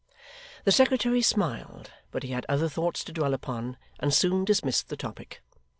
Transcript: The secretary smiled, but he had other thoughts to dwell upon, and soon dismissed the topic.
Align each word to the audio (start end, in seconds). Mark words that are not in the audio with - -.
The 0.63 0.71
secretary 0.71 1.21
smiled, 1.21 1.91
but 2.09 2.23
he 2.23 2.29
had 2.31 2.43
other 2.49 2.67
thoughts 2.67 3.03
to 3.03 3.11
dwell 3.13 3.35
upon, 3.35 3.77
and 3.99 4.11
soon 4.11 4.45
dismissed 4.45 4.87
the 4.89 4.97
topic. 4.97 5.43